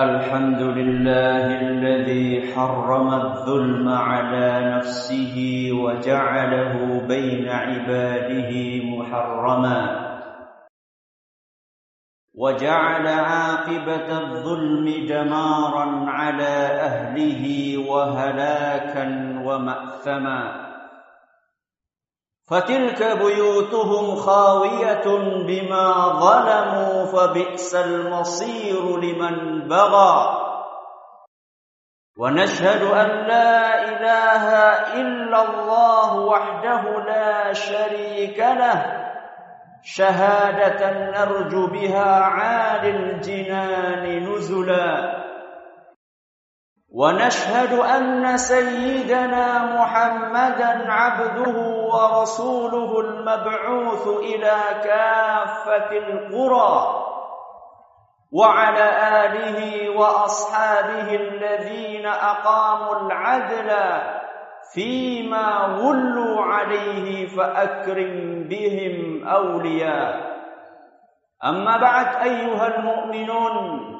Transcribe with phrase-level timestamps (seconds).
[0.00, 10.10] الحمد لله الذي حرم الظلم على نفسه وجعله بين عباده محرما.
[12.34, 17.44] وجعل عاقبة الظلم دمارا على أهله
[17.90, 19.06] وهلاكا
[19.44, 20.69] ومأثما.
[22.50, 25.04] فتلك بيوتهم خاوية
[25.46, 30.36] بما ظلموا فبئس المصير لمن بغى.
[32.18, 34.44] ونشهد أن لا إله
[35.00, 39.06] إلا الله وحده لا شريك له.
[39.82, 45.29] شهادة نرجو بها عالي الجنان نزلا.
[46.94, 51.56] ونشهد أن سيدنا محمدا عبده
[51.94, 57.06] ورسوله المبعوث إلى كافة القرى
[58.32, 58.86] وعلى
[59.24, 63.70] آله وأصحابه الذين أقاموا العدل
[64.74, 70.30] فيما ولوا عليه فأكرم بهم أولياء.
[71.44, 73.99] أما بعد أيها المؤمنون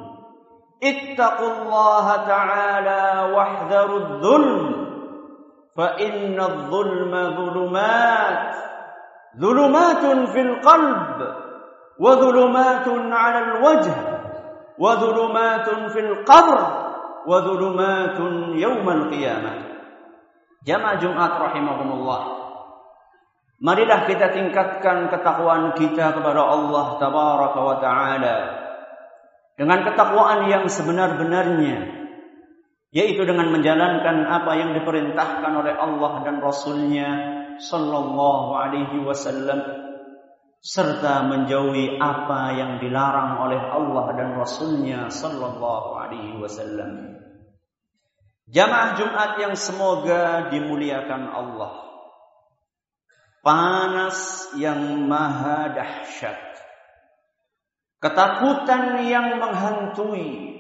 [0.83, 4.91] اتقوا الله تعالى واحذروا الظلم
[5.77, 8.55] فإن الظلم ظلمات
[9.41, 11.35] ظلمات في القلب
[12.01, 13.95] وظلمات على الوجه
[14.79, 16.59] وظلمات في القبر
[17.27, 18.19] وظلمات
[18.55, 19.71] يوم القيامة
[20.61, 22.23] Jamaah Jumat rahimahumullah.
[23.65, 28.37] Marilah kita tingkatkan ketakwaan kita kepada Allah tabaraka wa taala
[29.61, 32.01] dengan ketakwaan yang sebenar-benarnya
[32.97, 37.09] yaitu dengan menjalankan apa yang diperintahkan oleh Allah dan Rasulnya
[37.61, 39.61] sallallahu alaihi wasallam
[40.65, 47.21] serta menjauhi apa yang dilarang oleh Allah dan Rasulnya sallallahu alaihi wasallam.
[48.51, 51.73] Jamaah Jumat yang semoga dimuliakan Allah.
[53.41, 56.50] Panas yang maha dahsyat
[58.01, 60.57] ketakutan yang menghantui,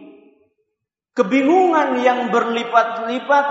[1.16, 3.46] kebingungan yang berlipat-lipat,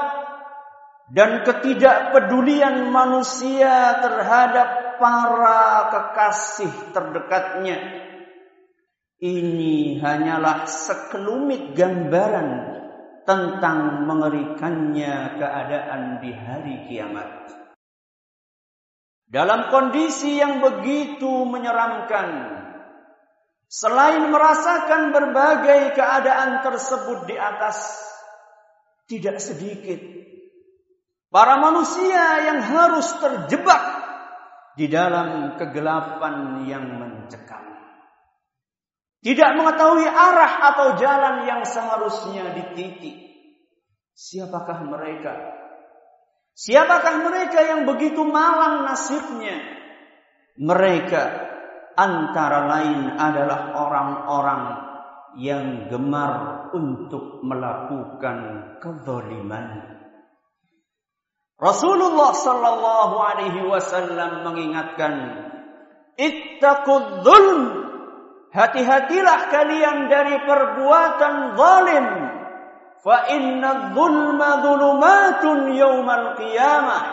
[1.09, 7.77] dan ketidakpedulian manusia terhadap para kekasih terdekatnya.
[9.19, 12.49] Ini hanyalah sekelumit gambaran
[13.27, 17.29] tentang mengerikannya keadaan di hari kiamat.
[19.29, 22.29] Dalam kondisi yang begitu menyeramkan,
[23.69, 28.01] Selain merasakan berbagai keadaan tersebut di atas,
[29.05, 30.01] tidak sedikit
[31.29, 33.83] para manusia yang harus terjebak
[34.73, 37.61] di dalam kegelapan yang mencekam.
[39.21, 43.29] Tidak mengetahui arah atau jalan yang seharusnya dititi.
[44.17, 45.33] Siapakah mereka?
[46.57, 49.61] Siapakah mereka yang begitu malang nasibnya?
[50.57, 51.48] Mereka
[51.99, 54.63] antara lain adalah orang-orang
[55.35, 58.37] yang gemar untuk melakukan
[58.79, 59.99] kezaliman.
[61.59, 65.13] Rasulullah sallallahu alaihi wasallam mengingatkan,
[66.15, 67.61] "Ittaqud dzulm."
[68.49, 72.05] Hati-hatilah kalian dari perbuatan zalim.
[72.97, 77.03] Fa inna dzulma dzulumatun yaumal qiyamah.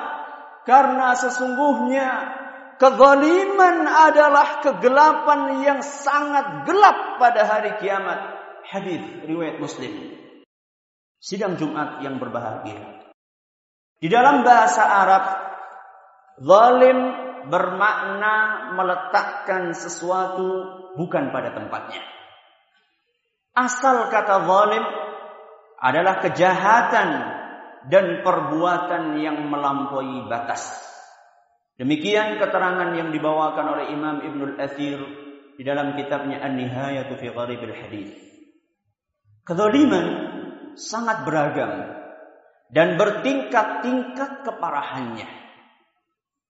[0.64, 2.08] Karena sesungguhnya
[2.76, 8.36] Kezaliman adalah kegelapan yang sangat gelap pada hari kiamat.
[8.68, 10.12] Hadis riwayat Muslim.
[11.16, 13.08] Sidang Jumat yang berbahagia.
[13.96, 15.24] Di dalam bahasa Arab,
[16.44, 16.98] zalim
[17.48, 18.34] bermakna
[18.76, 20.48] meletakkan sesuatu
[21.00, 22.04] bukan pada tempatnya.
[23.56, 24.84] Asal kata zalim
[25.80, 27.08] adalah kejahatan
[27.88, 30.95] dan perbuatan yang melampaui batas.
[31.76, 34.96] Demikian keterangan yang dibawakan oleh Imam Ibnul Athir
[35.56, 38.12] di dalam kitabnya An-Nihayatu fi Gharibil Hadis.
[39.44, 40.06] Kezaliman
[40.72, 41.96] sangat beragam
[42.72, 45.28] dan bertingkat-tingkat keparahannya.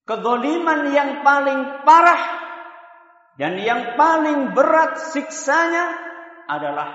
[0.06, 2.22] Kezaliman yang paling parah
[3.34, 5.93] dan yang paling berat siksanya
[6.46, 6.88] adalah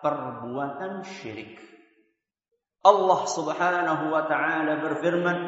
[0.00, 1.60] perbuatan syirik.
[2.84, 5.38] Allah Subhanahu wa taala berfirman,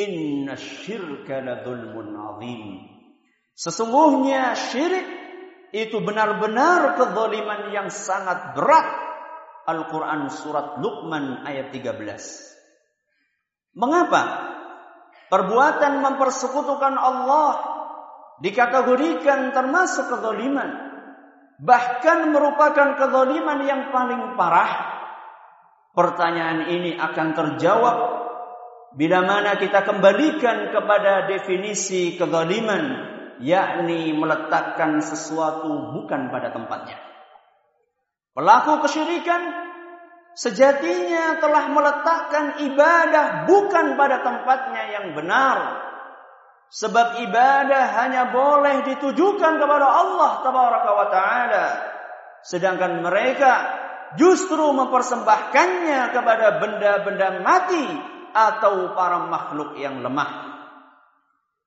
[0.00, 2.62] Inna syirka ladulmun azim.
[3.52, 5.04] Sesungguhnya syirik
[5.72, 8.88] itu benar-benar kezaliman yang sangat berat.
[9.62, 12.02] Al-Quran surat Luqman ayat 13.
[13.78, 14.22] Mengapa?
[15.30, 17.52] Perbuatan mempersekutukan Allah
[18.42, 20.92] dikategorikan termasuk kezaliman.
[21.62, 24.98] bahkan merupakan kezaliman yang paling parah.
[25.94, 27.96] Pertanyaan ini akan terjawab
[28.92, 32.84] bila mana kita kembalikan kepada definisi kezaliman,
[33.40, 37.00] yakni meletakkan sesuatu bukan pada tempatnya.
[38.36, 39.42] Pelaku kesyirikan
[40.36, 45.88] sejatinya telah meletakkan ibadah bukan pada tempatnya yang benar.
[46.72, 51.66] Sebab ibadah hanya boleh ditujukan kepada Allah tabaraka wa taala.
[52.40, 53.52] Sedangkan mereka
[54.16, 60.52] justru mempersembahkannya kepada benda-benda mati atau para makhluk yang lemah.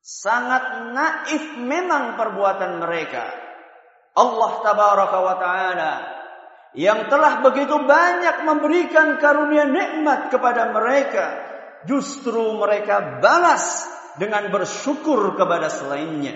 [0.05, 3.25] Sangat naif memang perbuatan mereka.
[4.13, 5.93] Allah tabaraka wa taala
[6.75, 11.25] yang telah begitu banyak memberikan karunia nikmat kepada mereka,
[11.87, 13.87] justru mereka balas
[14.19, 16.35] dengan bersyukur kepada selainnya.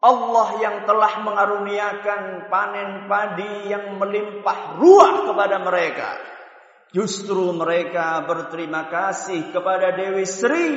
[0.00, 6.08] Allah yang telah mengaruniakan panen padi yang melimpah ruah kepada mereka.
[6.90, 10.74] Justru mereka berterima kasih kepada Dewi Sri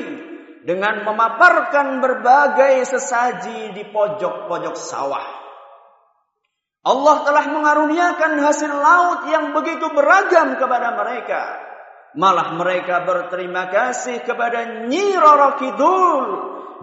[0.61, 5.25] dengan memaparkan berbagai sesaji di pojok-pojok sawah.
[6.83, 11.41] Allah telah mengaruniakan hasil laut yang begitu beragam kepada mereka.
[12.13, 16.25] Malah mereka berterima kasih kepada Nyi Roro Kidul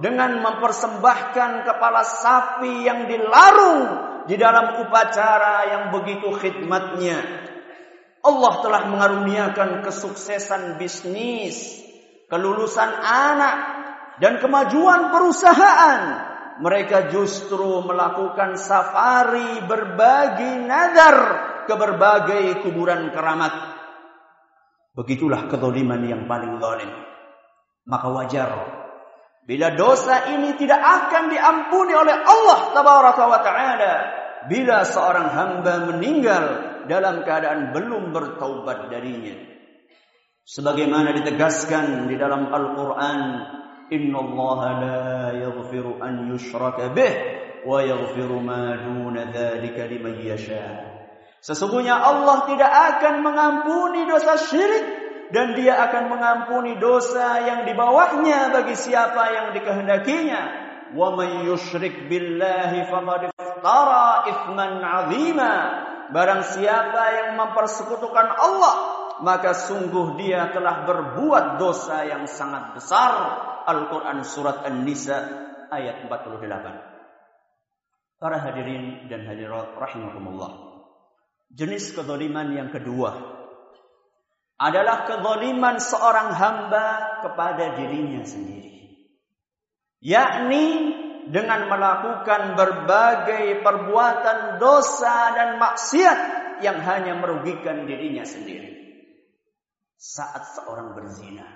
[0.02, 3.82] dengan mempersembahkan kepala sapi yang dilarung
[4.26, 7.49] di dalam upacara yang begitu khidmatnya.
[8.20, 11.80] Allah telah mengaruniakan kesuksesan bisnis,
[12.28, 13.56] kelulusan anak,
[14.20, 16.00] dan kemajuan perusahaan
[16.60, 21.16] mereka justru melakukan safari berbagi nadar
[21.64, 23.80] ke berbagai kuburan keramat.
[24.92, 26.92] Begitulah kedoliman yang paling zalim.
[27.88, 28.50] Maka wajar
[29.50, 33.94] bila dosa ini tidak akan diampuni oleh Allah tabaraka wa taala
[34.46, 36.44] bila seorang hamba meninggal
[36.90, 39.38] dalam keadaan belum bertaubat darinya.
[40.42, 43.20] Sebagaimana ditegaskan di dalam Al-Quran,
[43.94, 45.06] Inna Allah la
[45.38, 47.14] yaghfiru an yushraka bih,
[47.62, 50.90] wa yaghfiru ma duna thalika liman yasha.
[51.38, 54.84] Sesungguhnya Allah tidak akan mengampuni dosa syirik
[55.30, 60.68] dan dia akan mengampuni dosa yang di bawahnya bagi siapa yang dikehendakinya.
[60.90, 65.54] وَمَنْ يُشْرِكْ بِاللَّهِ فَمَدِفْتَرَىٰ إِثْمًا عَظِيمًا
[66.10, 68.76] Barang siapa yang mempersekutukan Allah,
[69.22, 73.12] maka sungguh dia telah berbuat dosa yang sangat besar.
[73.60, 75.18] Al-Quran Surat An-Nisa
[75.70, 78.18] ayat 48.
[78.18, 80.82] Para hadirin dan hadirat rahimakumullah.
[81.50, 83.16] Jenis kezaliman yang kedua
[84.60, 86.86] adalah kezaliman seorang hamba
[87.24, 88.92] kepada dirinya sendiri.
[90.04, 90.66] Yakni
[91.30, 96.18] dengan melakukan berbagai perbuatan dosa dan maksiat
[96.60, 98.76] yang hanya merugikan dirinya sendiri.
[99.94, 101.46] Saat seorang berzina,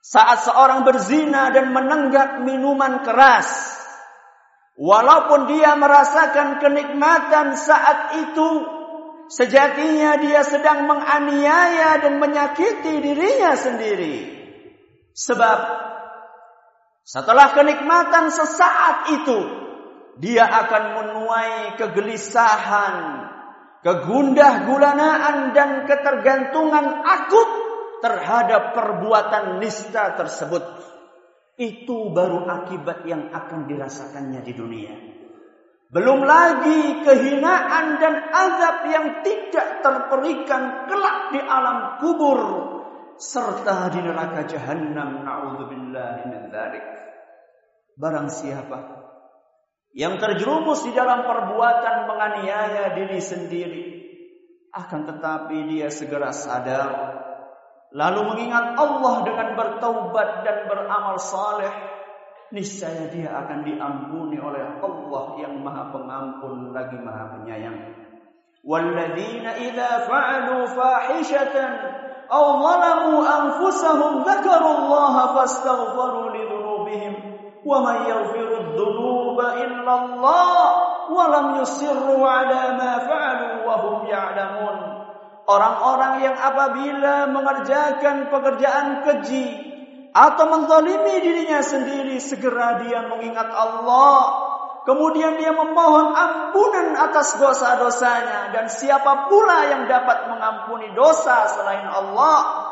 [0.00, 3.48] saat seorang berzina dan menenggak minuman keras,
[4.76, 8.50] walaupun dia merasakan kenikmatan saat itu,
[9.30, 14.16] sejatinya dia sedang menganiaya dan menyakiti dirinya sendiri.
[15.14, 15.89] Sebab
[17.04, 19.38] setelah kenikmatan sesaat itu,
[20.20, 22.96] dia akan menuai kegelisahan,
[23.80, 27.50] kegundah gulanaan dan ketergantungan akut
[28.04, 30.64] terhadap perbuatan nista tersebut.
[31.60, 34.94] Itu baru akibat yang akan dirasakannya di dunia.
[35.90, 42.40] Belum lagi kehinaan dan azab yang tidak terperikan kelak di alam kubur
[43.20, 46.86] serta di neraka jahanam naudzubillahi min dzalik.
[48.00, 49.00] Barang siapa
[49.92, 53.84] yang terjerumus di dalam perbuatan menganiaya diri sendiri
[54.72, 57.20] akan tetapi dia segera sadar
[57.90, 61.74] lalu mengingat Allah dengan bertaubat dan beramal saleh,
[62.54, 67.78] niscaya dia akan diampuni oleh Allah yang Maha Pengampun lagi Maha Penyayang.
[68.62, 71.72] Walladzina idza fa'alu fahishatan
[81.60, 84.76] yusirru ala ma fa'alu wa hum ya'lamun.
[85.50, 89.48] Orang-orang yang apabila mengerjakan pekerjaan keji
[90.14, 94.49] atau menzalimi dirinya sendiri segera dia mengingat Allah
[94.80, 102.70] Kemudian dia memohon ampunan atas dosa-dosanya dan siapa pula yang dapat mengampuni dosa selain Allah?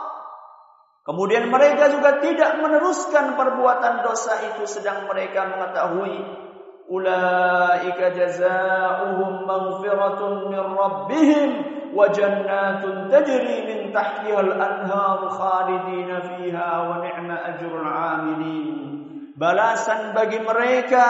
[1.05, 6.21] Kemudian mereka juga tidak meneruskan perbuatan dosa itu sedang mereka mengetahui
[6.89, 11.51] ulaika jazaohum maghfiratun min rabbihim
[11.93, 18.77] wa jannatun tajri min tahtiha al-anhar khalidina fiha wa ni'ma ajrul amilin.
[19.39, 21.07] Balasan bagi mereka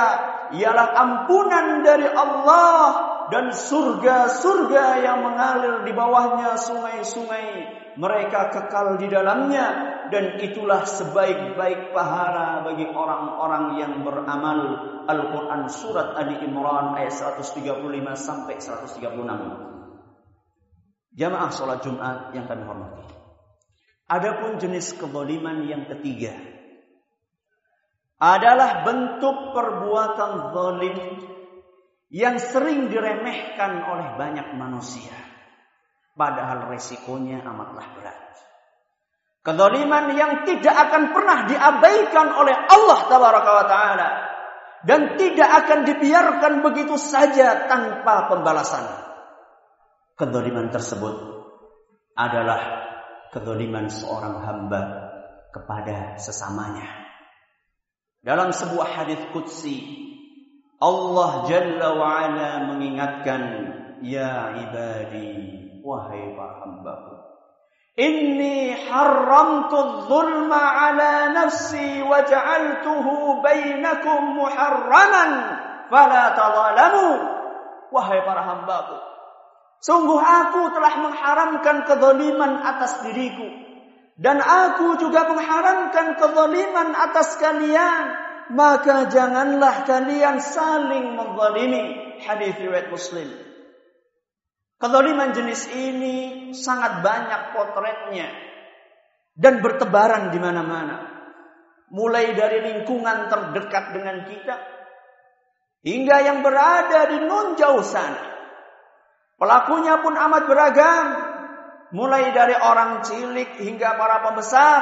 [0.55, 2.81] ialah ampunan dari Allah
[3.29, 7.49] dan surga-surga yang mengalir di bawahnya sungai-sungai.
[7.99, 9.67] Mereka kekal di dalamnya
[10.09, 14.61] dan itulah sebaik-baik pahala bagi orang-orang yang beramal.
[15.09, 17.65] Al-Quran Surat Ali Imran ayat 135
[18.13, 19.09] sampai 136
[21.17, 23.03] Jamaah sholat Jumat yang kami hormati.
[24.07, 26.58] Adapun jenis kezaliman yang ketiga
[28.19, 30.99] adalah bentuk perbuatan zalim
[32.11, 35.15] yang sering diremehkan oleh banyak manusia.
[36.19, 38.19] Padahal resikonya amatlah berat.
[39.47, 44.09] Kezaliman yang tidak akan pernah diabaikan oleh Allah Taala
[44.83, 48.83] dan tidak akan dibiarkan begitu saja tanpa pembalasan.
[50.19, 51.15] Kezaliman tersebut
[52.19, 52.61] adalah
[53.31, 54.83] kezaliman seorang hamba
[55.55, 57.08] kepada sesamanya.
[58.23, 60.07] Dalam sebuah hadis qudsi
[60.79, 63.43] Allah Jalla wa ala mengingatkan
[64.03, 65.35] ya ibadi
[65.83, 67.15] wahai para hambaku
[67.99, 75.31] Inni haramtu zulma ala nafsi wa ja'altuhu bainakum muharraman
[75.91, 77.11] fala tadhalamu.
[77.91, 79.09] Wahai para hambaku
[79.83, 83.68] sungguh aku telah mengharamkan kezaliman atas diriku
[84.19, 88.27] dan aku juga mengharamkan kezaliman atas kalian.
[88.49, 92.17] Maka janganlah kalian saling menzalimi.
[92.19, 93.31] Hadis riwayat Muslim.
[94.79, 96.17] Kezaliman jenis ini
[96.51, 98.27] sangat banyak potretnya
[99.39, 100.97] dan bertebaran di mana-mana.
[101.95, 104.57] Mulai dari lingkungan terdekat dengan kita
[105.87, 108.35] hingga yang berada di non jauh sana.
[109.39, 111.07] Pelakunya pun amat beragam,
[111.93, 114.81] mulai dari orang cilik hingga para pembesar,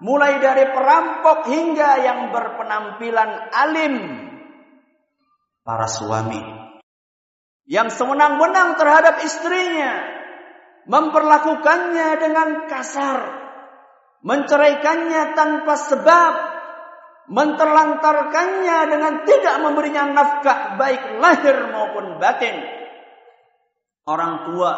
[0.00, 3.94] mulai dari perampok hingga yang berpenampilan alim,
[5.66, 6.40] para suami.
[7.66, 10.06] Yang sewenang-wenang terhadap istrinya,
[10.86, 13.18] memperlakukannya dengan kasar,
[14.22, 16.34] menceraikannya tanpa sebab,
[17.26, 22.54] menterlantarkannya dengan tidak memberinya nafkah baik lahir maupun batin.
[24.06, 24.72] Orang tua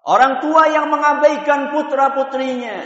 [0.00, 2.78] Orang tua yang mengabaikan putra-putrinya.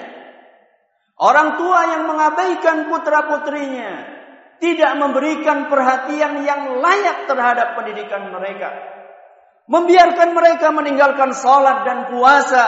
[1.15, 3.93] Orang tua yang mengabaikan putra-putrinya.
[4.59, 8.71] Tidak memberikan perhatian yang layak terhadap pendidikan mereka.
[9.71, 12.67] Membiarkan mereka meninggalkan sholat dan puasa.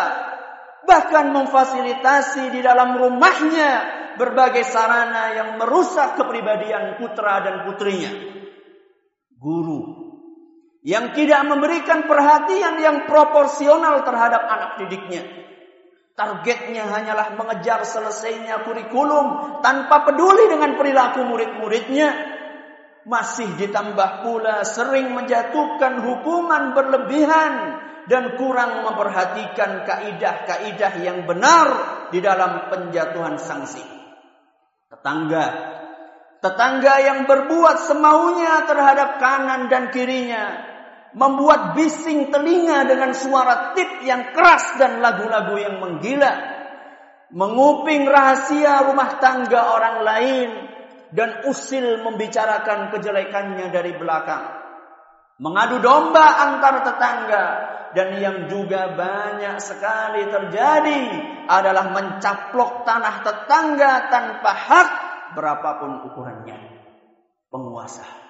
[0.86, 3.70] Bahkan memfasilitasi di dalam rumahnya
[4.14, 8.14] berbagai sarana yang merusak kepribadian putra dan putrinya.
[9.36, 10.05] Guru
[10.86, 15.26] yang tidak memberikan perhatian yang proporsional terhadap anak didiknya.
[16.14, 22.38] Targetnya hanyalah mengejar selesainya kurikulum tanpa peduli dengan perilaku murid-muridnya.
[23.02, 27.52] Masih ditambah pula sering menjatuhkan hukuman berlebihan
[28.06, 31.68] dan kurang memperhatikan kaidah-kaidah yang benar
[32.14, 33.82] di dalam penjatuhan sanksi.
[34.86, 35.74] Tetangga
[36.46, 40.75] Tetangga yang berbuat semaunya terhadap kanan dan kirinya
[41.16, 46.32] membuat bising telinga dengan suara tip yang keras dan lagu-lagu yang menggila,
[47.32, 50.50] menguping rahasia rumah tangga orang lain,
[51.16, 54.44] dan usil membicarakan kejelekannya dari belakang,
[55.40, 57.44] mengadu domba antar tetangga,
[57.96, 61.02] dan yang juga banyak sekali terjadi
[61.48, 64.90] adalah mencaplok tanah tetangga tanpa hak
[65.32, 66.76] berapapun ukurannya.
[67.48, 68.25] Penguasa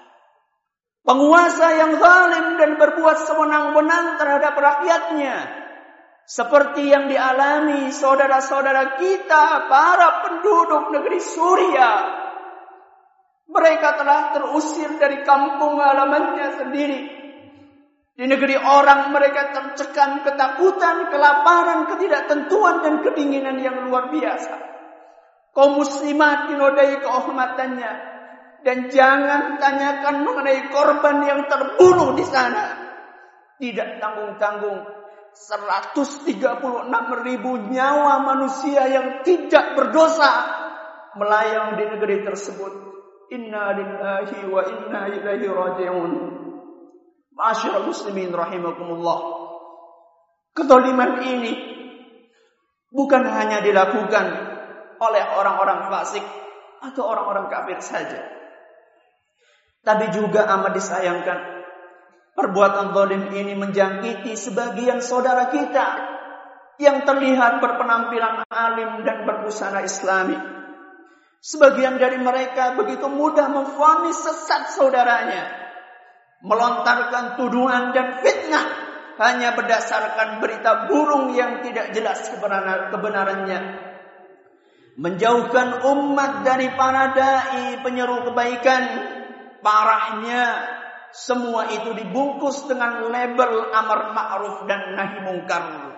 [1.06, 5.36] Penguasa yang zalim dan berbuat sewenang-wenang terhadap rakyatnya.
[6.26, 11.98] Seperti yang dialami saudara-saudara kita, para penduduk negeri Suriah.
[13.46, 17.00] Mereka telah terusir dari kampung halamannya sendiri.
[18.18, 24.58] Di negeri orang mereka tercekam ketakutan, kelaparan, ketidaktentuan dan kedinginan yang luar biasa.
[25.54, 28.15] Kaum muslimat dinodai kehormatannya,
[28.66, 32.75] dan jangan tanyakan mengenai korban yang terbunuh di sana.
[33.62, 34.82] Tidak tanggung-tanggung
[35.30, 36.35] 136
[37.23, 40.50] ribu nyawa manusia yang tidak berdosa
[41.14, 42.73] melayang di negeri tersebut.
[43.38, 46.12] Inna lillahi wa inna ilaihi raji'un.
[47.38, 49.18] Masyarakat muslimin rahimakumullah.
[50.58, 51.54] Ketoliman ini
[52.90, 54.26] bukan hanya dilakukan
[54.99, 56.25] oleh orang-orang fasik
[56.82, 58.35] atau orang-orang kafir saja
[59.86, 61.56] Tapi juga amat disayangkan
[62.36, 65.86] perbuatan zalim ini menjangkiti sebagian saudara kita
[66.76, 70.36] yang terlihat berpenampilan alim dan berbusana islami.
[71.40, 75.48] Sebagian dari mereka begitu mudah memfonis sesat saudaranya,
[76.44, 78.66] melontarkan tuduhan dan fitnah
[79.16, 82.28] hanya berdasarkan berita burung yang tidak jelas
[82.92, 83.60] kebenarannya.
[84.96, 88.82] Menjauhkan umat dari para dai penyeru kebaikan
[89.66, 90.62] Parahnya
[91.11, 95.90] semua itu dibungkus dengan label amar ma'ruf dan nahi mungkar.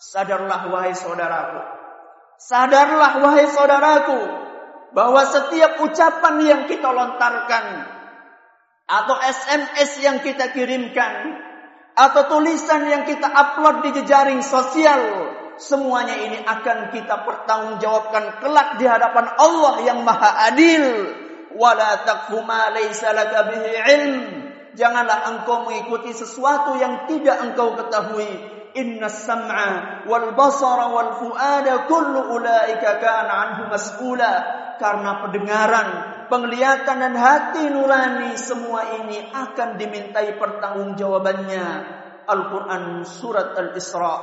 [0.00, 1.60] Sadarlah wahai saudaraku.
[2.40, 4.20] Sadarlah wahai saudaraku
[4.96, 7.84] bahwa setiap ucapan yang kita lontarkan
[8.88, 11.36] atau SMS yang kita kirimkan
[11.92, 15.28] atau tulisan yang kita upload di jejaring sosial
[15.60, 20.84] semuanya ini akan kita pertanggungjawabkan kelak di hadapan Allah yang Maha Adil
[21.56, 24.16] wala taqfu ma laysa laka bihi ilm.
[24.72, 28.30] Janganlah engkau mengikuti sesuatu yang tidak engkau ketahui.
[28.72, 34.32] Inna sam'a wal basara wal fuada kullu ulaika kana anhu mas'ula.
[34.80, 35.88] Karena pendengaran,
[36.32, 41.66] penglihatan dan hati nurani semua ini akan dimintai pertanggungjawabannya.
[42.26, 44.16] Al-Quran Surat Al-Isra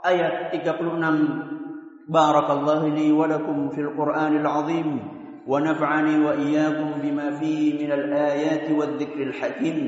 [0.00, 2.08] ayat 36.
[2.10, 5.19] Barakallahu li wa lakum fil Qur'anil azim.
[5.50, 9.78] ونفعني وإياكم بما فيه من الآيات والذكر الحكيم.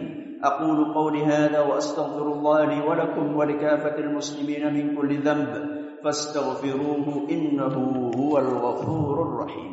[0.45, 5.53] أقول قولي هذا وأستغفر الله لي ولكم ولكافة المسلمين من كل ذنب.
[6.05, 7.75] فاستغفروه إنه
[8.17, 9.73] هو الغفور الرحيم.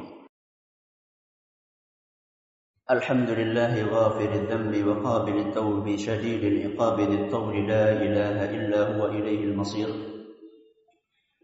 [2.92, 9.44] الحمد لله غافر الذنب وقابل التوب شديد العقاب ذي الطول لا إله إلا هو إليه
[9.44, 10.09] المصير.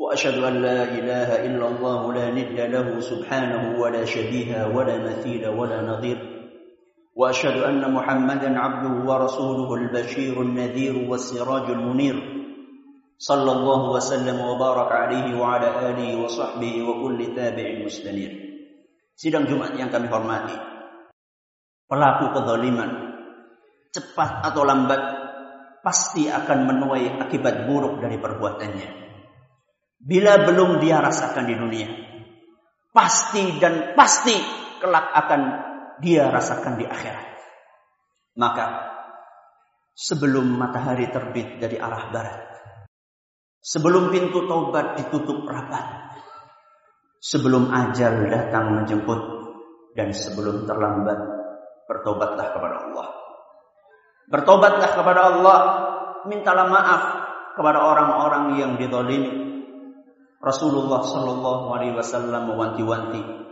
[0.00, 5.82] واشهد ان لا اله الا الله لا ند له سبحانه ولا شبيه ولا مثيل ولا
[5.82, 6.18] نظير
[7.16, 12.16] واشهد ان محمدا عبده ورسوله البشير النذير والسراج المنير
[13.18, 18.32] صلى الله وسلم وبارك عليه وعلى اله وصحبه وكل تابع مستنير
[19.20, 20.56] Sidang Jumat yang kami hormati,
[21.84, 22.88] pelaku kezaliman
[23.92, 24.96] cepat atau lambat
[25.84, 29.03] pasti akan menuai akibat buruk dari perbuatannya.
[29.99, 31.89] Bila belum dia rasakan di dunia.
[32.91, 34.35] Pasti dan pasti
[34.79, 35.41] kelak akan
[35.99, 37.27] dia rasakan di akhirat.
[38.35, 38.65] Maka
[39.95, 42.39] sebelum matahari terbit dari arah barat.
[43.65, 46.15] Sebelum pintu taubat ditutup rapat.
[47.23, 49.21] Sebelum ajal datang menjemput.
[49.95, 51.19] Dan sebelum terlambat
[51.87, 53.07] bertobatlah kepada Allah.
[54.27, 55.59] Bertobatlah kepada Allah.
[56.27, 57.03] Mintalah maaf
[57.55, 59.54] kepada orang-orang yang didolimi
[60.45, 63.45] Rasulullah sallallahu alaihi wasallam mewanti-wanti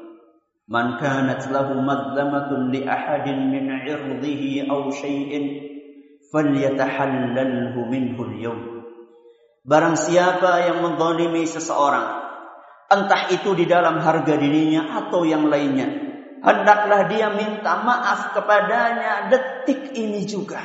[0.70, 5.74] Man kanat lahu madlamatun li ahadin min 'irdihi aw shay'in
[6.32, 8.62] falyatahallalhu minhu al-yawm.
[9.68, 12.24] Barang siapa yang menzalimi seseorang
[12.88, 15.88] entah itu di dalam harga dirinya atau yang lainnya
[16.46, 20.64] hendaklah dia minta maaf kepadanya detik ini juga.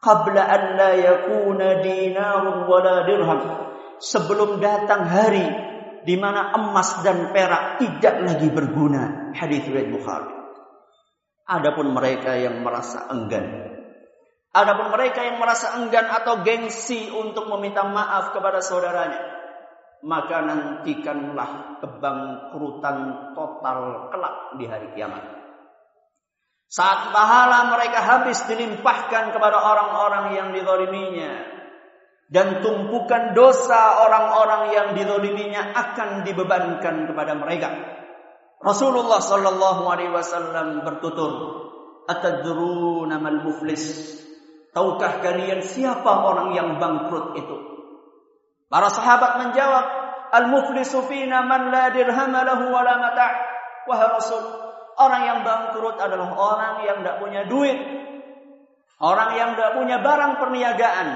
[0.00, 3.40] Qabla an la yakuna dinarun wala dirham
[4.02, 5.46] sebelum datang hari
[6.02, 9.30] di mana emas dan perak tidak lagi berguna.
[9.32, 10.30] Hadis riwayat Bukhari.
[11.46, 13.74] Adapun mereka yang merasa enggan,
[14.54, 19.20] adapun mereka yang merasa enggan atau gengsi untuk meminta maaf kepada saudaranya,
[20.06, 22.98] maka nantikanlah kebangkrutan
[23.34, 25.22] total kelak di hari kiamat.
[26.72, 31.61] Saat pahala mereka habis dilimpahkan kepada orang-orang yang dizaliminya,
[32.32, 37.68] dan tumpukan dosa orang-orang yang didoliminya akan dibebankan kepada mereka.
[38.64, 41.32] Rasulullah sallallahu alaihi wasallam bertutur,
[42.08, 44.16] "Atadruna mal muflis?"
[44.72, 47.56] Tahukah kalian siapa orang yang bangkrut itu?
[48.72, 49.84] Para sahabat menjawab,
[50.32, 53.32] "Al-muflisu fina man la dirham lahu wa la mata'."
[53.84, 54.40] Wahai Rasul,
[54.96, 57.76] orang yang bangkrut adalah orang yang tidak punya duit.
[58.96, 61.08] Orang yang tidak punya barang perniagaan,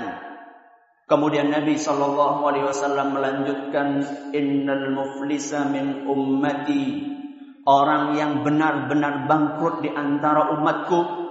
[1.07, 4.03] Kemudian Nabi Shallallahu Alaihi Wasallam melanjutkan
[4.35, 7.15] Innal muflisa min ummati.
[7.63, 11.31] Orang yang benar-benar bangkrut di antara umatku.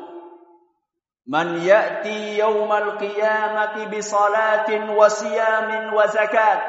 [1.27, 6.59] Man ya'ti yawmal qiyamati bi salatin wa siyamin wa zakat.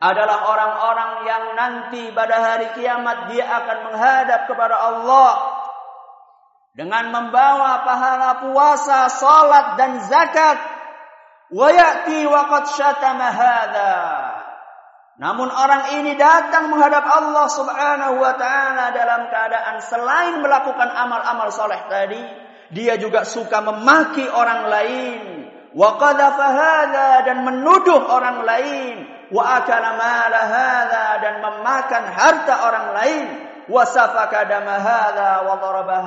[0.00, 5.32] Adalah orang-orang yang nanti pada hari kiamat dia akan menghadap kepada Allah
[6.72, 10.73] dengan membawa pahala puasa, salat dan zakat
[11.54, 12.26] wa ya'ti
[12.74, 13.94] syatama hadza.
[15.14, 21.78] Namun orang ini datang menghadap Allah Subhanahu wa taala dalam keadaan selain melakukan amal-amal soleh
[21.86, 22.18] tadi,
[22.74, 25.20] Dia juga suka memaki orang lain.
[25.70, 26.90] Wa qadhafa
[27.22, 28.94] dan menuduh orang lain.
[29.30, 30.42] Wa akala mala
[31.22, 33.26] dan memakan harta orang lain.
[33.70, 34.76] Wa safaka dama
[35.46, 35.98] wa daraba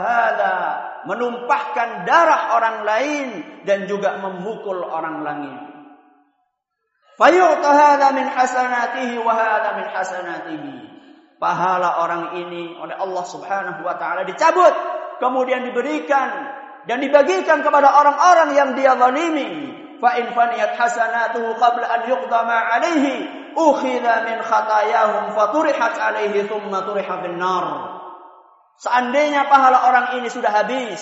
[1.08, 3.28] menumpahkan darah orang lain
[3.64, 5.56] dan juga memukul orang lain.
[7.18, 9.34] Fayu'ta hadha min hasanatihi wa
[9.80, 10.74] min hasanatihi.
[11.38, 14.74] Pahala orang ini oleh Allah Subhanahu wa taala dicabut,
[15.22, 16.30] kemudian diberikan
[16.90, 19.74] dan dibagikan kepada orang-orang yang dia zalimi.
[19.98, 23.26] Fa in faniyat hasanatuhu qabla an yuqdama alaihi
[23.58, 27.66] ukhidha min khatayahum faturihat alaihi thumma turiha bin nar.
[28.78, 31.02] Seandainya pahala orang ini sudah habis,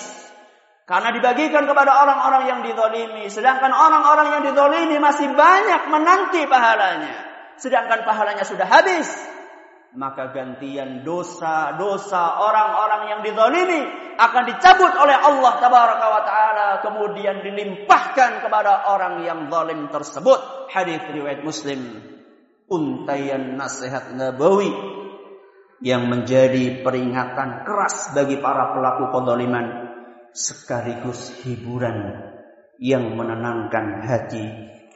[0.86, 3.26] karena dibagikan kepada orang-orang yang didolimi.
[3.26, 7.26] Sedangkan orang-orang yang didolimi masih banyak menanti pahalanya.
[7.58, 9.10] Sedangkan pahalanya sudah habis.
[9.98, 13.82] Maka gantian dosa-dosa orang-orang yang didolimi
[14.14, 16.68] akan dicabut oleh Allah tabaraka wa ta'ala.
[16.86, 20.70] Kemudian dilimpahkan kepada orang yang zalim tersebut.
[20.70, 21.98] Hadis riwayat muslim.
[22.70, 24.95] Untayan nasihat nabawi
[25.81, 29.89] Yang menjadi peringatan keras bagi para pelaku kondoliman
[30.29, 32.21] sekaligus hiburan
[32.77, 34.45] yang menenangkan hati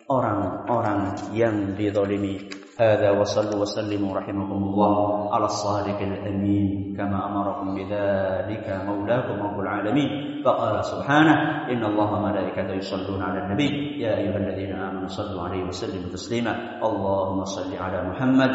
[0.06, 2.66] orang-orang yang dizalimi.
[2.76, 4.96] هذا وصلوا وسلموا رحمكم الله
[5.34, 10.10] على الصادق الأمين كما أمركم بذلك مولاكم رب العالمين
[10.46, 11.36] فقال سبحانه
[11.72, 17.44] إن الله وملائكته يصلون على النبي يا أيها الذين آمنوا صلوا عليه وسلموا تسليما اللهم
[17.46, 18.52] صل على محمد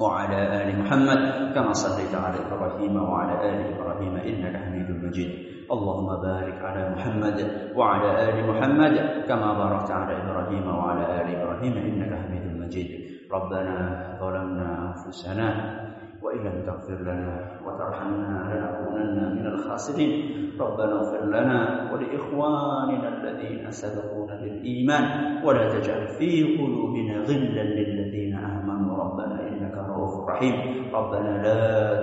[0.00, 1.20] وعلى آل محمد
[1.54, 5.30] كما صليت على إبراهيم وعلى آل إبراهيم إنك حميد مجيد.
[5.72, 7.38] اللهم بارك على محمد
[7.76, 8.94] وعلى آل محمد
[9.28, 12.88] كما باركت على إبراهيم وعلى آل إبراهيم إنك حميد مجيد.
[13.32, 13.76] ربنا
[14.20, 15.48] ظلمنا أنفسنا
[16.22, 17.34] وإن لم تغفر لنا
[17.66, 20.12] وترحمنا لنكونن من الخاسرين.
[20.60, 21.58] ربنا اغفر لنا
[21.92, 25.04] ولإخواننا الذين سبقونا بالإيمان
[25.44, 28.96] ولا تجعل في قلوبنا غلا للذين آمنوا.
[28.96, 29.65] ربنا إنك
[29.96, 30.54] رؤوف رحيم
[30.94, 31.58] ربنا لا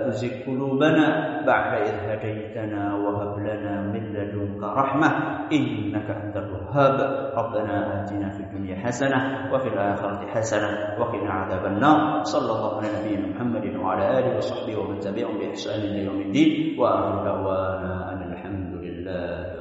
[0.06, 1.06] تزغ قلوبنا
[1.46, 5.08] بعد إذ هديتنا وهب لنا من لدنك رحمة
[5.52, 6.96] إنك أنت الوهاب.
[7.38, 12.22] ربنا آتنا في الدنيا حسنة وفي الآخرة حسنة وقنا عذاب النار.
[12.22, 16.80] صلى الله على نبينا محمد وعلى آله وصحبه ومن تبعهم بإحسان إلى يوم الدين.
[16.80, 19.53] وآخر دعوانا أن الحمد لله